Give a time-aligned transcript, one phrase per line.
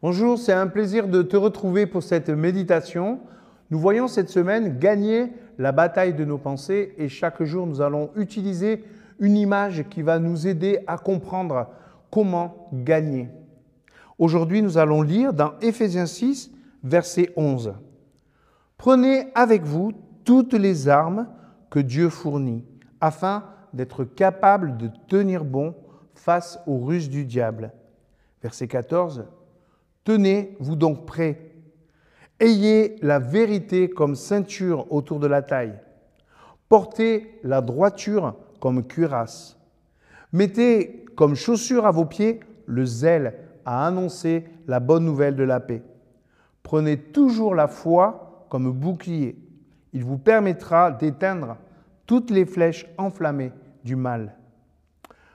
[0.00, 3.18] Bonjour, c'est un plaisir de te retrouver pour cette méditation.
[3.68, 8.10] Nous voyons cette semaine gagner la bataille de nos pensées et chaque jour nous allons
[8.14, 8.84] utiliser
[9.18, 11.66] une image qui va nous aider à comprendre
[12.12, 13.28] comment gagner.
[14.20, 16.52] Aujourd'hui, nous allons lire dans Éphésiens 6,
[16.84, 17.74] verset 11.
[18.76, 19.90] Prenez avec vous
[20.22, 21.26] toutes les armes
[21.70, 22.64] que Dieu fournit
[23.00, 25.74] afin d'être capable de tenir bon
[26.14, 27.72] face aux ruses du diable.
[28.44, 29.24] Verset 14.
[30.08, 31.38] Tenez-vous donc prêts.
[32.40, 35.78] Ayez la vérité comme ceinture autour de la taille.
[36.70, 39.58] Portez la droiture comme cuirasse.
[40.32, 43.34] Mettez comme chaussure à vos pieds le zèle
[43.66, 45.82] à annoncer la bonne nouvelle de la paix.
[46.62, 49.36] Prenez toujours la foi comme bouclier.
[49.92, 51.58] Il vous permettra d'éteindre
[52.06, 53.52] toutes les flèches enflammées
[53.84, 54.36] du mal.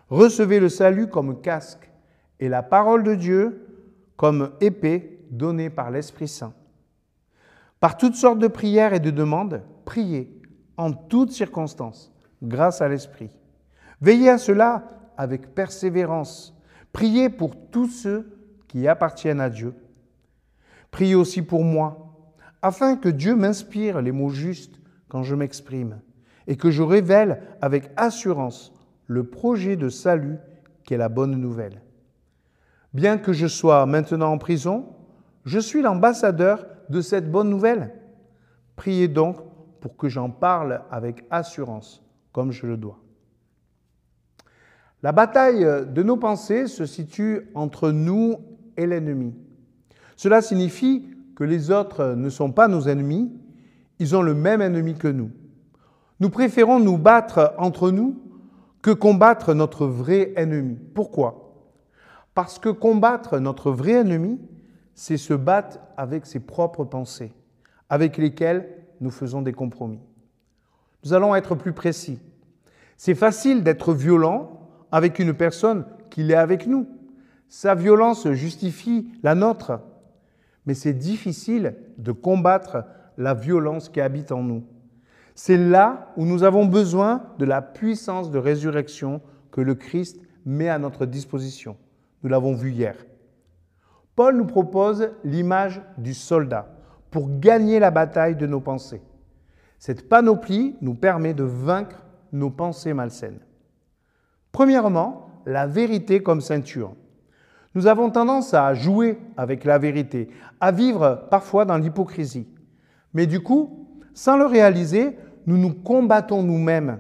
[0.10, 1.92] Recevez le salut comme casque
[2.40, 3.63] et la parole de Dieu
[4.18, 6.54] comme épée donnée par l'Esprit Saint.
[7.80, 10.42] Par toutes sortes de prières et de demandes, priez
[10.78, 13.30] en toutes circonstances, grâce à l'Esprit.
[14.02, 14.84] Veillez à cela
[15.18, 16.58] avec persévérance.
[16.92, 18.38] Priez pour tous ceux
[18.68, 19.74] qui appartiennent à Dieu.
[20.92, 22.16] Priez aussi pour moi,
[22.62, 26.00] afin que Dieu m'inspire les mots justes quand je m'exprime,
[26.48, 28.74] et que je révèle avec assurance
[29.08, 30.38] le projet de salut
[30.84, 31.82] qui est la bonne nouvelle.
[32.94, 34.86] Bien que je sois maintenant en prison,
[35.46, 37.92] je suis l'ambassadeur de cette bonne nouvelle.
[38.76, 39.38] Priez donc
[39.82, 43.00] pour que j'en parle avec assurance, comme je le dois.
[45.02, 48.38] La bataille de nos pensées se situe entre nous
[48.78, 49.34] et l'ennemi.
[50.16, 53.34] Cela signifie que les autres ne sont pas nos ennemis,
[54.00, 55.32] ils ont le même ennemi que nous.
[56.20, 58.22] Nous préférons nous battre entre nous
[58.82, 60.78] que combattre notre vrai ennemi.
[60.94, 61.43] Pourquoi?
[62.34, 64.40] Parce que combattre notre vrai ennemi,
[64.96, 67.34] c'est se battre avec ses propres pensées,
[67.90, 68.70] avec lesquelles
[69.02, 70.02] nous faisons des compromis.
[71.04, 72.20] Nous allons être plus précis.
[72.98, 76.88] C'est facile d'être violent avec une personne qui est avec nous.
[77.50, 79.80] Sa violence justifie la nôtre.
[80.66, 82.86] Mais c'est difficile de combattre
[83.18, 84.64] la violence qui habite en nous.
[85.36, 89.22] C'est là où nous avons besoin de la puissance de résurrection
[89.52, 91.76] que le Christ met à notre disposition.
[92.24, 92.96] Nous l'avons vu hier.
[94.16, 96.68] Paul nous propose l'image du soldat
[97.12, 99.02] pour gagner la bataille de nos pensées.
[99.78, 103.40] Cette panoplie nous permet de vaincre nos pensées malsaines.
[104.52, 106.94] Premièrement, la vérité comme ceinture.
[107.76, 110.30] Nous avons tendance à jouer avec la vérité,
[110.62, 112.48] à vivre parfois dans l'hypocrisie.
[113.14, 115.18] Mais du coup, sans le réaliser,
[115.48, 117.00] nous nous combattons nous-mêmes.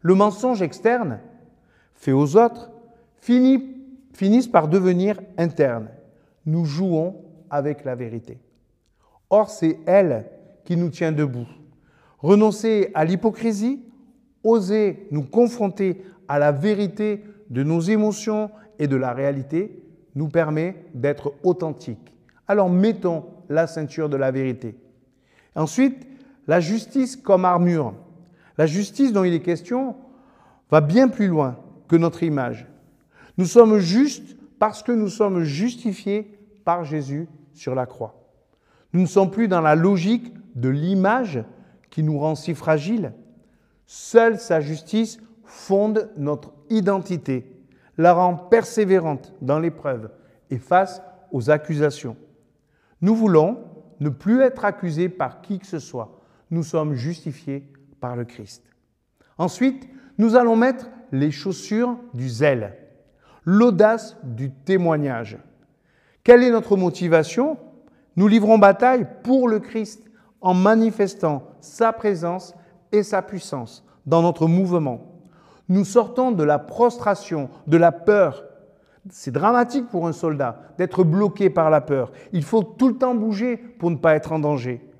[0.00, 1.20] Le mensonge externe,
[1.94, 2.70] fait aux autres,
[3.20, 3.75] finit
[4.16, 5.88] finissent par devenir internes.
[6.46, 8.38] Nous jouons avec la vérité.
[9.30, 10.26] Or, c'est elle
[10.64, 11.46] qui nous tient debout.
[12.18, 13.82] Renoncer à l'hypocrisie,
[14.42, 19.82] oser nous confronter à la vérité de nos émotions et de la réalité
[20.14, 22.14] nous permet d'être authentiques.
[22.48, 24.76] Alors mettons la ceinture de la vérité.
[25.54, 26.06] Ensuite,
[26.46, 27.94] la justice comme armure.
[28.58, 29.96] La justice dont il est question
[30.70, 31.56] va bien plus loin
[31.88, 32.66] que notre image.
[33.38, 38.14] Nous sommes justes parce que nous sommes justifiés par Jésus sur la croix.
[38.92, 41.44] Nous ne sommes plus dans la logique de l'image
[41.90, 43.12] qui nous rend si fragiles.
[43.86, 47.62] Seule sa justice fonde notre identité,
[47.98, 50.10] la rend persévérante dans l'épreuve
[50.50, 52.16] et face aux accusations.
[53.00, 53.58] Nous voulons
[54.00, 56.20] ne plus être accusés par qui que ce soit.
[56.50, 57.70] Nous sommes justifiés
[58.00, 58.62] par le Christ.
[59.38, 59.88] Ensuite,
[60.18, 62.74] nous allons mettre les chaussures du zèle
[63.46, 65.38] l'audace du témoignage.
[66.24, 67.56] Quelle est notre motivation?
[68.16, 70.02] Nous livrons bataille pour le Christ
[70.40, 72.54] en manifestant sa présence
[72.90, 75.22] et sa puissance dans notre mouvement.
[75.68, 78.44] Nous sortons de la prostration, de la peur.
[79.10, 82.10] C'est dramatique pour un soldat d'être bloqué par la peur.
[82.32, 84.90] Il faut tout le temps bouger pour ne pas être en danger.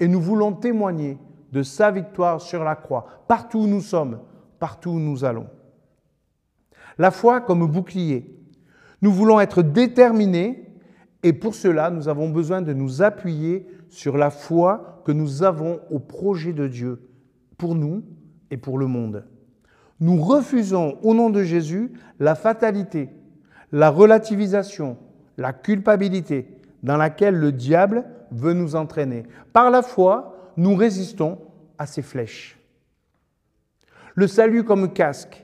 [0.00, 1.18] Et nous voulons témoigner
[1.52, 4.20] de sa victoire sur la croix, partout où nous sommes,
[4.58, 5.46] partout où nous allons
[6.98, 8.38] la foi comme bouclier.
[9.00, 10.68] Nous voulons être déterminés
[11.22, 15.80] et pour cela, nous avons besoin de nous appuyer sur la foi que nous avons
[15.90, 17.08] au projet de Dieu
[17.58, 18.02] pour nous
[18.50, 19.24] et pour le monde.
[20.00, 23.08] Nous refusons au nom de Jésus la fatalité,
[23.70, 24.96] la relativisation,
[25.36, 26.48] la culpabilité
[26.82, 29.24] dans laquelle le diable veut nous entraîner.
[29.52, 31.38] Par la foi, nous résistons
[31.78, 32.58] à ces flèches.
[34.14, 35.41] Le salut comme casque,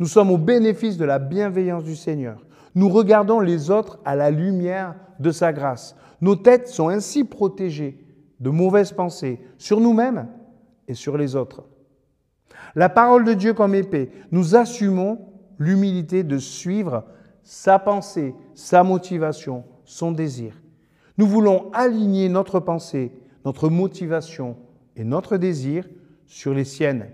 [0.00, 2.44] nous sommes au bénéfice de la bienveillance du Seigneur.
[2.74, 5.94] Nous regardons les autres à la lumière de sa grâce.
[6.22, 8.02] Nos têtes sont ainsi protégées
[8.40, 10.26] de mauvaises pensées sur nous-mêmes
[10.88, 11.64] et sur les autres.
[12.74, 15.18] La parole de Dieu comme épée, nous assumons
[15.58, 17.04] l'humilité de suivre
[17.42, 20.54] sa pensée, sa motivation, son désir.
[21.18, 23.12] Nous voulons aligner notre pensée,
[23.44, 24.56] notre motivation
[24.96, 25.86] et notre désir
[26.26, 27.06] sur les siennes.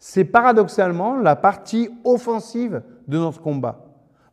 [0.00, 3.84] C'est paradoxalement la partie offensive de notre combat.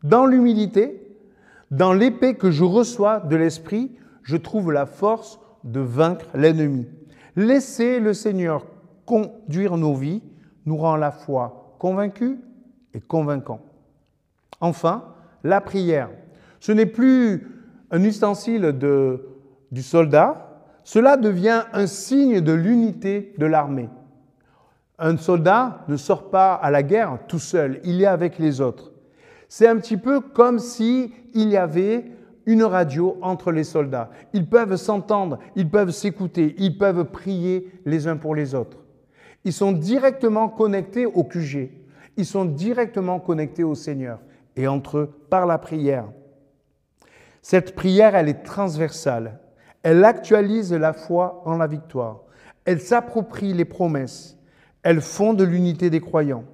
[0.01, 1.05] Dans l'humilité,
[1.71, 3.91] dans l'épée que je reçois de l'Esprit,
[4.23, 6.87] je trouve la force de vaincre l'ennemi.
[7.35, 8.65] Laisser le Seigneur
[9.05, 10.23] conduire nos vies
[10.65, 12.37] nous rend la fois convaincus
[12.93, 13.61] et convaincants.
[14.61, 15.03] Enfin,
[15.43, 16.09] la prière.
[16.61, 18.73] Ce n'est plus un ustensile
[19.71, 23.89] du soldat, cela devient un signe de l'unité de l'armée.
[24.99, 28.91] Un soldat ne sort pas à la guerre tout seul, il est avec les autres.
[29.47, 32.05] C'est un petit peu comme si il y avait
[32.47, 34.09] une radio entre les soldats.
[34.33, 38.77] Ils peuvent s'entendre, ils peuvent s'écouter, ils peuvent prier les uns pour les autres.
[39.43, 41.69] Ils sont directement connectés au QG.
[42.17, 44.19] Ils sont directement connectés au Seigneur
[44.55, 46.05] et entre eux par la prière.
[47.41, 49.39] Cette prière, elle est transversale.
[49.83, 52.21] Elle actualise la foi en la victoire.
[52.65, 54.36] Elle s'approprie les promesses.
[54.87, 56.45] Elle fonde l'unité des croyants.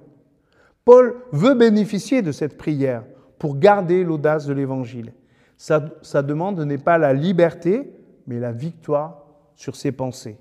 [0.84, 3.04] Paul veut bénéficier de cette prière
[3.38, 5.12] pour garder l'audace de l'Évangile.
[5.56, 7.92] Sa, sa, demande n'est pas la liberté,
[8.26, 10.36] mais la victoire sur ses pensées.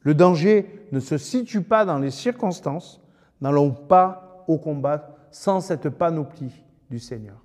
[0.00, 3.02] Le danger ne se situe pas dans les circonstances.
[3.42, 7.36] N'allons pas au combat sans cette panoplie du Seigneur.